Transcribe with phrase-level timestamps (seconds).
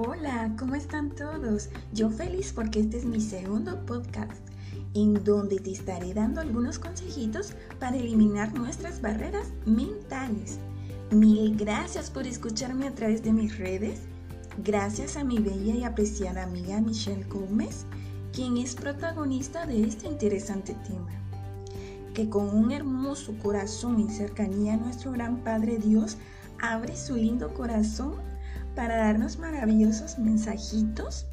[0.00, 1.70] Hola, ¿cómo están todos?
[1.92, 4.40] Yo feliz porque este es mi segundo podcast
[4.94, 10.60] en donde te estaré dando algunos consejitos para eliminar nuestras barreras mentales.
[11.10, 14.02] Mil gracias por escucharme a través de mis redes.
[14.64, 17.84] Gracias a mi bella y apreciada amiga Michelle Gómez,
[18.32, 21.10] quien es protagonista de este interesante tema.
[22.14, 26.18] Que con un hermoso corazón y cercanía a nuestro gran Padre Dios,
[26.60, 28.27] abre su lindo corazón
[28.78, 31.26] para darnos maravillosos mensajitos.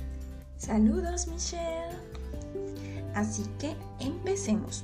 [0.58, 1.95] Saludos Michelle.
[3.13, 4.84] Así que empecemos.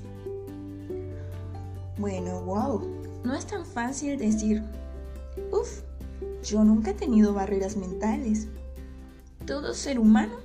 [1.97, 2.87] Bueno, wow,
[3.23, 4.61] no es tan fácil decir,
[5.51, 5.81] uff,
[6.43, 8.47] yo nunca he tenido barreras mentales.
[9.47, 10.35] Todo ser humano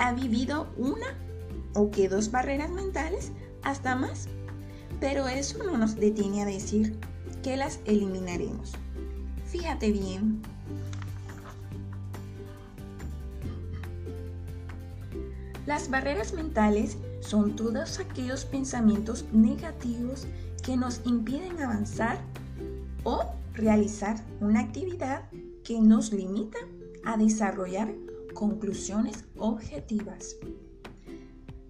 [0.00, 1.14] ha vivido una
[1.76, 3.30] o que dos barreras mentales,
[3.62, 4.26] hasta más.
[4.98, 6.98] Pero eso no nos detiene a decir
[7.44, 8.72] que las eliminaremos.
[9.46, 10.42] Fíjate bien,
[15.70, 20.26] Las barreras mentales son todos aquellos pensamientos negativos
[20.64, 22.18] que nos impiden avanzar
[23.04, 23.22] o
[23.54, 25.30] realizar una actividad
[25.62, 26.58] que nos limita
[27.04, 27.94] a desarrollar
[28.34, 30.34] conclusiones objetivas.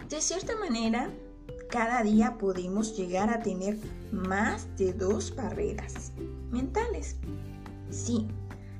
[0.08, 1.10] De cierta manera,
[1.68, 3.76] cada día podemos llegar a tener
[4.12, 6.12] más de dos barreras
[6.50, 7.16] mentales.
[7.90, 8.28] Sí,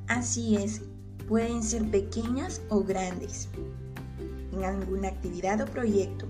[0.09, 0.81] así es,
[1.29, 3.51] pueden ser pequeñas o grandes
[4.53, 6.27] en alguna actividad o proyecto.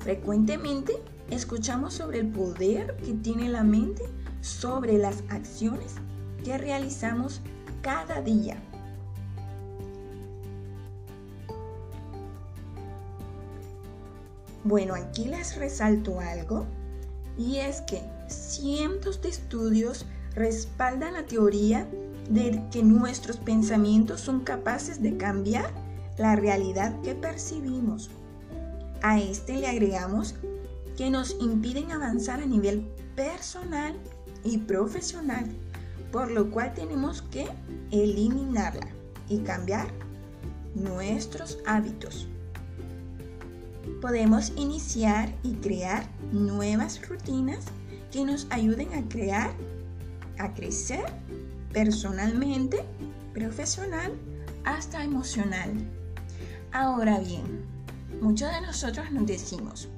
[0.00, 0.94] Frecuentemente
[1.30, 4.02] escuchamos sobre el poder que tiene la mente
[4.40, 5.94] sobre las acciones
[6.44, 7.40] que realizamos
[7.80, 8.62] cada día.
[14.64, 16.66] Bueno, aquí les resalto algo
[17.36, 21.86] y es que cientos de estudios respaldan la teoría
[22.30, 25.70] de que nuestros pensamientos son capaces de cambiar
[26.18, 28.10] la realidad que percibimos.
[29.02, 30.34] A este le agregamos
[30.96, 33.94] que nos impiden avanzar a nivel personal
[34.44, 35.46] y profesional,
[36.12, 37.46] por lo cual tenemos que
[37.90, 38.88] eliminarla
[39.28, 39.88] y cambiar
[40.74, 42.28] nuestros hábitos.
[44.00, 47.64] Podemos iniciar y crear nuevas rutinas
[48.12, 49.50] que nos ayuden a crear,
[50.38, 51.04] a crecer
[51.72, 52.84] personalmente,
[53.32, 54.12] profesional,
[54.64, 55.72] hasta emocional.
[56.76, 57.64] Ahora bien,
[58.20, 59.88] muchos de nosotros nos decimos,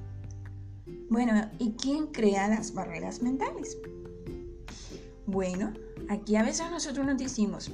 [1.08, 3.78] bueno, ¿y quién crea las barreras mentales?
[5.24, 5.72] Bueno,
[6.10, 7.70] aquí a veces nosotros nos decimos,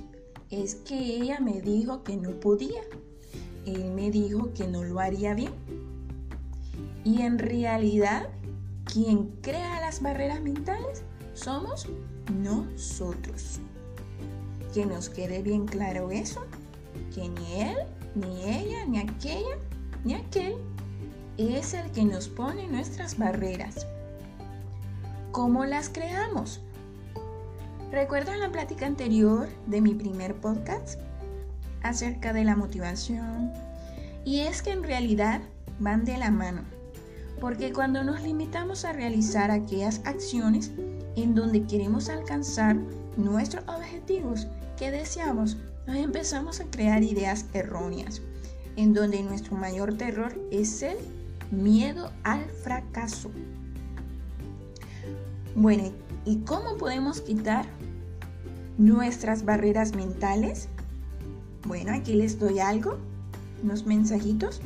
[0.51, 2.81] es que ella me dijo que no podía,
[3.67, 5.53] él me dijo que no lo haría bien.
[7.03, 8.29] Y en realidad,
[8.85, 11.03] quien crea las barreras mentales
[11.35, 11.89] somos
[12.41, 13.59] nosotros.
[14.73, 16.47] Que nos quede bien claro eso,
[17.15, 17.77] que ni él
[18.15, 19.57] ni ella, ni aquella,
[20.05, 20.55] ni aquel
[21.39, 23.87] es el que nos pone nuestras barreras.
[25.31, 26.61] ¿Cómo las creamos?
[27.91, 31.01] ¿Recuerdan la plática anterior de mi primer podcast
[31.83, 33.53] acerca de la motivación?
[34.25, 35.41] Y es que en realidad
[35.79, 36.63] van de la mano,
[37.41, 40.71] porque cuando nos limitamos a realizar aquellas acciones
[41.17, 42.77] en donde queremos alcanzar
[43.17, 45.57] nuestros objetivos que deseamos,
[45.87, 48.23] nos empezamos a crear ideas erróneas,
[48.77, 50.97] en donde nuestro mayor terror es el
[51.51, 53.31] miedo al fracaso.
[55.55, 55.93] Bueno,
[56.25, 57.67] ¿y cómo podemos quitar
[58.79, 60.69] nuestras barreras mentales?
[61.67, 62.99] Bueno, aquí les doy algo,
[63.63, 64.61] unos mensajitos.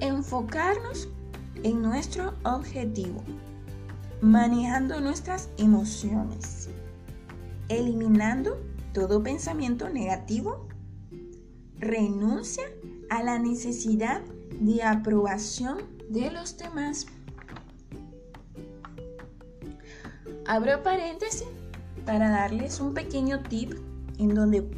[0.00, 1.08] Enfocarnos
[1.62, 3.22] en nuestro objetivo,
[4.20, 6.68] manejando nuestras emociones,
[7.68, 8.58] eliminando
[8.92, 10.68] todo pensamiento negativo
[11.78, 12.64] renuncia
[13.08, 14.22] a la necesidad
[14.60, 15.78] de aprobación
[16.10, 17.06] de los demás.
[20.46, 21.46] Abro paréntesis
[22.04, 23.72] para darles un pequeño tip
[24.18, 24.68] en donde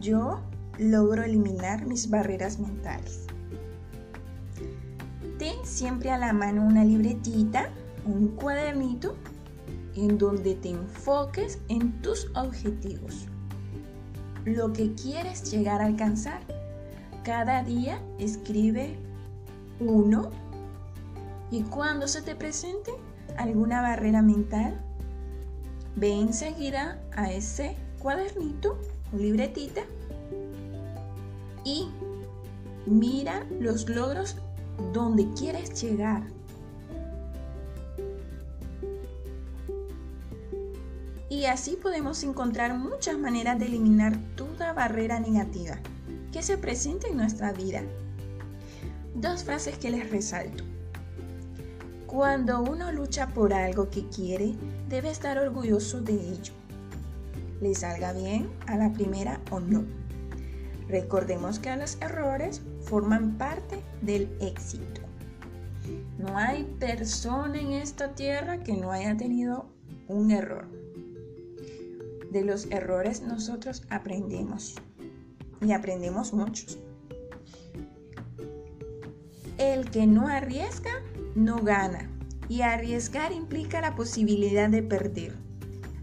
[0.00, 0.40] yo
[0.78, 3.26] logro eliminar mis barreras mentales.
[5.38, 7.70] Ten siempre a la mano una libretita,
[8.04, 9.16] un cuadernito
[9.96, 13.26] en donde te enfoques en tus objetivos
[14.46, 16.40] lo que quieres llegar a alcanzar.
[17.24, 18.96] Cada día escribe
[19.80, 20.30] uno
[21.50, 22.92] y cuando se te presente
[23.36, 24.80] alguna barrera mental,
[25.96, 28.78] ve enseguida a ese cuadernito
[29.12, 29.82] o libretita
[31.64, 31.88] y
[32.86, 34.36] mira los logros
[34.92, 36.22] donde quieres llegar.
[41.28, 45.78] Y así podemos encontrar muchas maneras de eliminar toda barrera negativa.
[46.32, 47.80] que se presenta en nuestra vida.
[49.14, 50.64] Dos frases que les resalto.
[52.06, 54.54] Cuando uno lucha por algo que quiere,
[54.86, 56.52] debe estar orgulloso de ello.
[57.62, 59.84] Le salga bien a la primera o no.
[60.88, 65.00] Recordemos que los errores forman parte del éxito.
[66.18, 69.70] No hay persona en esta tierra que no haya tenido
[70.06, 70.68] un error.
[72.36, 74.74] De los errores nosotros aprendemos
[75.62, 76.76] y aprendemos muchos.
[79.56, 80.90] El que no arriesga,
[81.34, 82.10] no gana.
[82.50, 85.34] Y arriesgar implica la posibilidad de perder.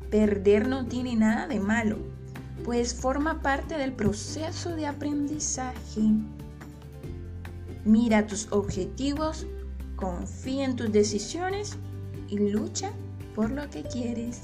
[0.10, 2.00] Perder no tiene nada de malo,
[2.64, 6.02] pues forma parte del proceso de aprendizaje.
[7.86, 9.46] Mira tus objetivos,
[9.98, 11.78] confía en tus decisiones
[12.28, 12.92] y lucha
[13.36, 14.42] por lo que quieres.